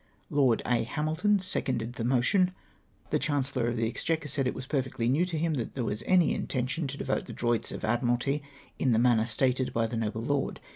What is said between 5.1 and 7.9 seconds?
to him that tliere was any intention to devote tlie Droits ol